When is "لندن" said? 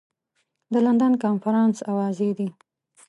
0.85-1.13